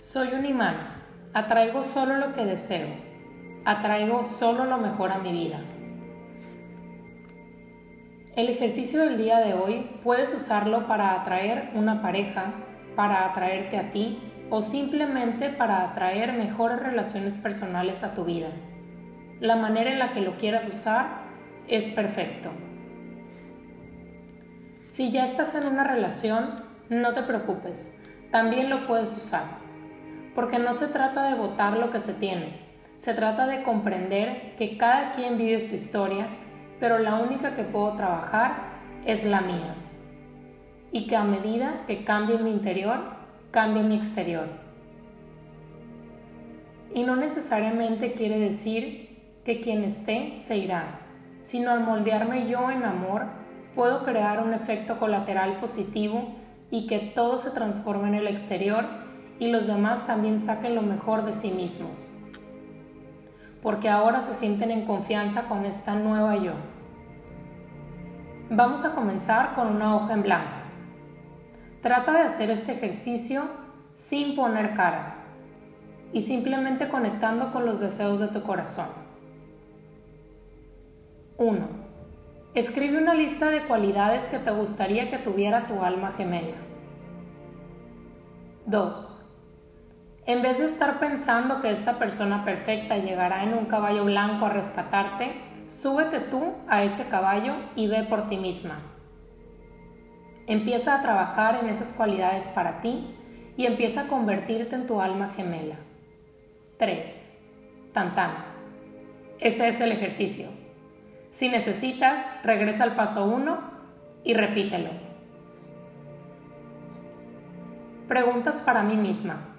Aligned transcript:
Soy 0.00 0.28
un 0.34 0.44
imán. 0.44 0.76
Atraigo 1.32 1.82
solo 1.82 2.16
lo 2.16 2.34
que 2.34 2.44
deseo. 2.44 2.86
Atraigo 3.64 4.22
solo 4.24 4.66
lo 4.66 4.76
mejor 4.76 5.10
a 5.10 5.18
mi 5.18 5.32
vida. 5.32 5.58
El 8.36 8.50
ejercicio 8.50 9.00
del 9.00 9.16
día 9.16 9.40
de 9.40 9.54
hoy 9.54 9.98
puedes 10.04 10.32
usarlo 10.34 10.86
para 10.86 11.14
atraer 11.14 11.70
una 11.74 12.02
pareja, 12.02 12.52
para 12.94 13.24
atraerte 13.24 13.78
a 13.78 13.90
ti 13.90 14.22
o 14.50 14.60
simplemente 14.60 15.48
para 15.48 15.82
atraer 15.82 16.34
mejores 16.34 16.78
relaciones 16.78 17.38
personales 17.38 18.04
a 18.04 18.14
tu 18.14 18.24
vida. 18.24 18.48
La 19.40 19.56
manera 19.56 19.90
en 19.90 19.98
la 19.98 20.12
que 20.12 20.20
lo 20.20 20.36
quieras 20.36 20.66
usar 20.68 21.22
es 21.68 21.88
perfecto. 21.88 22.50
Si 24.84 25.10
ya 25.10 25.24
estás 25.24 25.54
en 25.54 25.66
una 25.66 25.84
relación, 25.84 26.62
no 26.90 27.14
te 27.14 27.22
preocupes, 27.22 27.98
también 28.30 28.70
lo 28.70 28.86
puedes 28.86 29.16
usar 29.16 29.65
porque 30.36 30.58
no 30.58 30.74
se 30.74 30.88
trata 30.88 31.30
de 31.30 31.34
votar 31.34 31.78
lo 31.78 31.90
que 31.90 31.98
se 31.98 32.12
tiene, 32.12 32.60
se 32.94 33.14
trata 33.14 33.46
de 33.46 33.62
comprender 33.62 34.54
que 34.56 34.76
cada 34.76 35.12
quien 35.12 35.38
vive 35.38 35.58
su 35.60 35.74
historia, 35.74 36.28
pero 36.78 36.98
la 36.98 37.14
única 37.14 37.56
que 37.56 37.64
puedo 37.64 37.94
trabajar 37.94 38.74
es 39.06 39.24
la 39.24 39.40
mía. 39.40 39.74
Y 40.92 41.06
que 41.06 41.16
a 41.16 41.24
medida 41.24 41.84
que 41.86 42.04
cambie 42.04 42.36
mi 42.36 42.50
interior, 42.50 42.98
cambie 43.50 43.82
mi 43.82 43.96
exterior. 43.96 44.46
Y 46.94 47.02
no 47.02 47.16
necesariamente 47.16 48.12
quiere 48.12 48.38
decir 48.38 49.40
que 49.42 49.58
quien 49.58 49.84
esté 49.84 50.36
se 50.36 50.58
irá, 50.58 51.00
sino 51.40 51.70
al 51.70 51.80
moldearme 51.80 52.46
yo 52.46 52.70
en 52.70 52.84
amor, 52.84 53.24
puedo 53.74 54.04
crear 54.04 54.42
un 54.42 54.52
efecto 54.52 54.98
colateral 54.98 55.60
positivo 55.60 56.34
y 56.70 56.86
que 56.86 56.98
todo 56.98 57.38
se 57.38 57.52
transforme 57.52 58.08
en 58.08 58.14
el 58.16 58.26
exterior 58.26 59.05
y 59.38 59.48
los 59.48 59.66
demás 59.66 60.06
también 60.06 60.38
saquen 60.38 60.74
lo 60.74 60.82
mejor 60.82 61.24
de 61.24 61.32
sí 61.32 61.50
mismos, 61.50 62.10
porque 63.62 63.88
ahora 63.88 64.22
se 64.22 64.34
sienten 64.34 64.70
en 64.70 64.86
confianza 64.86 65.42
con 65.44 65.64
esta 65.64 65.94
nueva 65.94 66.36
yo. 66.36 66.52
Vamos 68.50 68.84
a 68.84 68.94
comenzar 68.94 69.54
con 69.54 69.68
una 69.68 69.96
hoja 69.96 70.14
en 70.14 70.22
blanco. 70.22 70.50
Trata 71.82 72.12
de 72.12 72.20
hacer 72.20 72.50
este 72.50 72.72
ejercicio 72.72 73.44
sin 73.92 74.36
poner 74.36 74.74
cara 74.74 75.16
y 76.12 76.20
simplemente 76.20 76.88
conectando 76.88 77.52
con 77.52 77.66
los 77.66 77.80
deseos 77.80 78.20
de 78.20 78.28
tu 78.28 78.42
corazón. 78.42 78.86
1. 81.38 81.58
Escribe 82.54 82.96
una 82.96 83.14
lista 83.14 83.50
de 83.50 83.66
cualidades 83.66 84.26
que 84.28 84.38
te 84.38 84.50
gustaría 84.50 85.10
que 85.10 85.18
tuviera 85.18 85.66
tu 85.66 85.82
alma 85.82 86.12
gemela. 86.12 86.56
2. 88.64 89.25
En 90.26 90.42
vez 90.42 90.58
de 90.58 90.64
estar 90.64 90.98
pensando 90.98 91.60
que 91.60 91.70
esta 91.70 92.00
persona 92.00 92.44
perfecta 92.44 92.96
llegará 92.98 93.44
en 93.44 93.54
un 93.54 93.66
caballo 93.66 94.04
blanco 94.04 94.46
a 94.46 94.48
rescatarte, 94.48 95.40
súbete 95.68 96.18
tú 96.18 96.54
a 96.66 96.82
ese 96.82 97.06
caballo 97.06 97.54
y 97.76 97.86
ve 97.86 98.02
por 98.02 98.26
ti 98.26 98.36
misma. 98.36 98.80
Empieza 100.48 100.96
a 100.96 101.02
trabajar 101.02 101.60
en 101.62 101.68
esas 101.68 101.92
cualidades 101.92 102.48
para 102.48 102.80
ti 102.80 103.14
y 103.56 103.66
empieza 103.66 104.02
a 104.02 104.08
convertirte 104.08 104.74
en 104.74 104.88
tu 104.88 105.00
alma 105.00 105.28
gemela. 105.28 105.76
3. 106.78 107.26
Tan 107.92 108.14
tan. 108.14 108.32
Este 109.38 109.68
es 109.68 109.80
el 109.80 109.92
ejercicio. 109.92 110.48
Si 111.30 111.48
necesitas, 111.48 112.18
regresa 112.42 112.82
al 112.82 112.96
paso 112.96 113.26
1 113.26 113.60
y 114.24 114.34
repítelo. 114.34 114.90
Preguntas 118.08 118.60
para 118.60 118.82
mí 118.82 118.96
misma. 118.96 119.55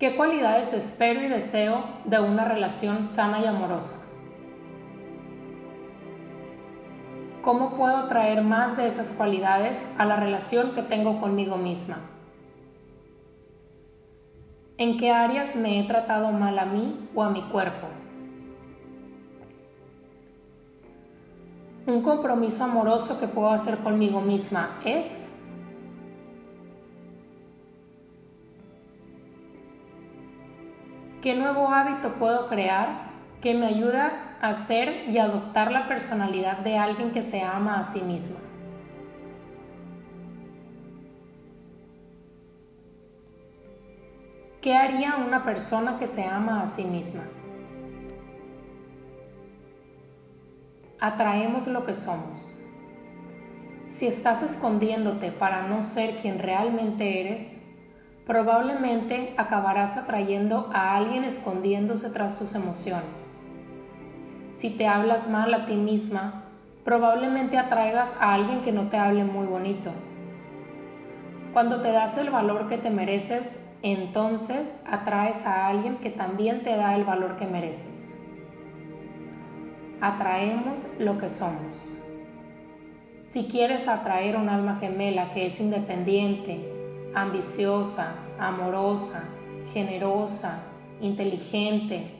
¿Qué 0.00 0.16
cualidades 0.16 0.72
espero 0.72 1.22
y 1.22 1.28
deseo 1.28 1.84
de 2.06 2.18
una 2.20 2.46
relación 2.46 3.04
sana 3.04 3.40
y 3.40 3.44
amorosa? 3.44 3.96
¿Cómo 7.42 7.76
puedo 7.76 8.08
traer 8.08 8.40
más 8.40 8.78
de 8.78 8.86
esas 8.86 9.12
cualidades 9.12 9.86
a 9.98 10.06
la 10.06 10.16
relación 10.16 10.72
que 10.72 10.80
tengo 10.80 11.20
conmigo 11.20 11.58
misma? 11.58 11.98
¿En 14.78 14.96
qué 14.96 15.10
áreas 15.10 15.54
me 15.54 15.78
he 15.78 15.82
tratado 15.82 16.32
mal 16.32 16.58
a 16.58 16.64
mí 16.64 17.06
o 17.14 17.22
a 17.22 17.28
mi 17.28 17.42
cuerpo? 17.42 17.86
Un 21.86 22.00
compromiso 22.00 22.64
amoroso 22.64 23.20
que 23.20 23.28
puedo 23.28 23.50
hacer 23.50 23.76
conmigo 23.80 24.22
misma 24.22 24.80
es 24.82 25.39
¿Qué 31.22 31.34
nuevo 31.34 31.68
hábito 31.68 32.14
puedo 32.14 32.48
crear 32.48 33.10
que 33.42 33.52
me 33.52 33.66
ayuda 33.66 34.38
a 34.40 34.54
ser 34.54 35.10
y 35.10 35.18
adoptar 35.18 35.70
la 35.70 35.86
personalidad 35.86 36.60
de 36.60 36.78
alguien 36.78 37.10
que 37.10 37.22
se 37.22 37.42
ama 37.42 37.78
a 37.78 37.84
sí 37.84 38.00
misma? 38.00 38.38
¿Qué 44.62 44.74
haría 44.74 45.16
una 45.16 45.44
persona 45.44 45.98
que 45.98 46.06
se 46.06 46.24
ama 46.24 46.62
a 46.62 46.66
sí 46.66 46.84
misma? 46.84 47.24
Atraemos 51.00 51.66
lo 51.66 51.84
que 51.84 51.92
somos. 51.92 52.58
Si 53.88 54.06
estás 54.06 54.42
escondiéndote 54.42 55.32
para 55.32 55.66
no 55.66 55.82
ser 55.82 56.16
quien 56.16 56.38
realmente 56.38 57.20
eres, 57.20 57.60
probablemente 58.30 59.34
acabarás 59.36 59.96
atrayendo 59.96 60.70
a 60.72 60.94
alguien 60.94 61.24
escondiéndose 61.24 62.10
tras 62.10 62.38
tus 62.38 62.54
emociones. 62.54 63.42
Si 64.50 64.70
te 64.70 64.86
hablas 64.86 65.28
mal 65.28 65.52
a 65.52 65.66
ti 65.66 65.74
misma, 65.74 66.44
probablemente 66.84 67.58
atraigas 67.58 68.14
a 68.20 68.34
alguien 68.34 68.60
que 68.60 68.70
no 68.70 68.88
te 68.88 68.98
hable 68.98 69.24
muy 69.24 69.46
bonito. 69.46 69.90
Cuando 71.52 71.80
te 71.80 71.90
das 71.90 72.18
el 72.18 72.30
valor 72.30 72.68
que 72.68 72.78
te 72.78 72.88
mereces, 72.88 73.68
entonces 73.82 74.80
atraes 74.88 75.44
a 75.44 75.66
alguien 75.66 75.96
que 75.96 76.10
también 76.10 76.62
te 76.62 76.76
da 76.76 76.94
el 76.94 77.02
valor 77.02 77.36
que 77.36 77.46
mereces. 77.46 78.16
Atraemos 80.00 80.86
lo 81.00 81.18
que 81.18 81.28
somos. 81.28 81.84
Si 83.24 83.48
quieres 83.48 83.88
atraer 83.88 84.36
un 84.36 84.48
alma 84.48 84.76
gemela 84.76 85.32
que 85.32 85.46
es 85.46 85.58
independiente, 85.58 86.79
ambiciosa, 87.14 88.14
amorosa, 88.38 89.24
generosa, 89.72 90.62
inteligente, 91.00 92.10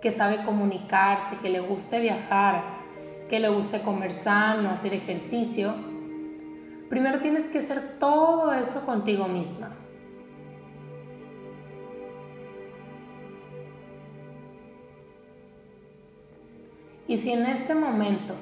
que 0.00 0.10
sabe 0.10 0.42
comunicarse, 0.42 1.36
que 1.42 1.50
le 1.50 1.60
guste 1.60 2.00
viajar, 2.00 2.62
que 3.28 3.38
le 3.38 3.48
guste 3.48 3.80
comer 3.80 4.12
sano, 4.12 4.70
hacer 4.70 4.94
ejercicio, 4.94 5.74
primero 6.88 7.20
tienes 7.20 7.48
que 7.48 7.58
hacer 7.58 7.98
todo 7.98 8.52
eso 8.52 8.84
contigo 8.84 9.28
misma. 9.28 9.70
Y 17.06 17.16
si 17.16 17.32
en 17.32 17.46
este 17.46 17.74
momento 17.74 18.34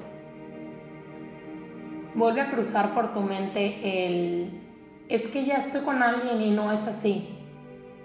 vuelve 2.13 2.41
a 2.41 2.51
cruzar 2.51 2.93
por 2.93 3.11
tu 3.13 3.21
mente 3.21 4.05
el 4.05 4.68
es 5.09 5.27
que 5.27 5.43
ya 5.43 5.55
estoy 5.55 5.81
con 5.81 6.03
alguien 6.03 6.39
y 6.39 6.51
no 6.51 6.71
es 6.71 6.87
así. 6.87 7.27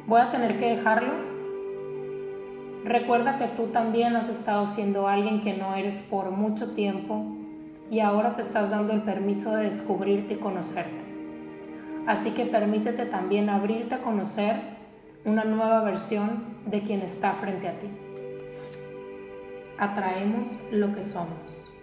¿Voy 0.06 0.22
a 0.22 0.31
tener 0.31 0.59
que 0.59 0.70
dejarlo? 0.70 1.12
Recuerda 2.82 3.37
que 3.37 3.47
tú 3.48 3.66
también 3.66 4.16
has 4.16 4.31
estado 4.31 4.66
siendo 4.66 5.06
alguien 5.06 5.43
que 5.43 5.54
no 5.54 5.75
eres 5.75 6.00
por 6.03 6.31
mucho 6.31 6.72
tiempo 6.72 7.26
y 7.91 8.00
ahora 8.00 8.34
te 8.34 8.43
estás 8.43 8.70
dando 8.70 8.94
el 8.94 9.03
permiso 9.03 9.54
de 9.54 9.64
descubrirte 9.64 10.34
y 10.34 10.38
conocerte. 10.38 11.04
Así 12.06 12.31
que 12.31 12.47
permítete 12.47 13.04
también 13.04 13.50
abrirte 13.50 13.96
a 13.96 14.02
conocer 14.02 14.56
una 15.26 15.44
nueva 15.44 15.82
versión 15.82 16.44
de 16.67 16.81
quien 16.82 17.02
está 17.02 17.32
frente 17.32 17.69
a 17.69 17.78
ti. 17.78 17.88
Atraemos 19.78 20.49
lo 20.70 20.94
que 20.94 21.02
somos. 21.02 21.74